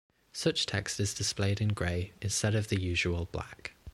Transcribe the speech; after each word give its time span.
Such 0.33 0.65
text 0.65 0.99
is 0.99 1.13
displayed 1.13 1.61
in 1.61 1.73
gray 1.73 2.13
instead 2.23 2.55
of 2.55 2.69
the 2.69 2.81
usual 2.81 3.29
black. 3.31 3.73